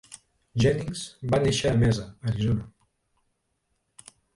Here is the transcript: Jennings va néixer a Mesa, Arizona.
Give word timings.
Jennings 0.63 1.03
va 1.35 1.41
néixer 1.45 1.75
a 1.75 1.75
Mesa, 1.85 2.09
Arizona. 2.33 2.69